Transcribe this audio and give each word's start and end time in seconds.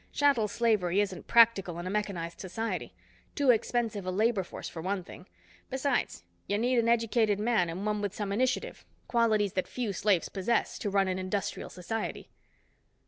Chattel 0.11 0.47
slavery 0.47 0.99
isn't 0.99 1.27
practical 1.27 1.77
in 1.77 1.85
a 1.85 1.91
mechanized 1.91 2.39
society. 2.41 2.95
Too 3.35 3.51
expensive 3.51 4.03
a 4.03 4.09
labor 4.09 4.43
force, 4.43 4.67
for 4.67 4.81
one 4.81 5.03
thing. 5.03 5.27
Besides, 5.69 6.23
you 6.47 6.57
need 6.57 6.79
an 6.79 6.89
educated 6.89 7.39
man 7.39 7.69
and 7.69 7.85
one 7.85 8.01
with 8.01 8.15
some 8.15 8.31
initiative—qualities 8.31 9.53
that 9.53 9.67
few 9.67 9.93
slaves 9.93 10.27
possess—to 10.27 10.89
run 10.89 11.07
an 11.07 11.19
industrial 11.19 11.69
society." 11.69 12.31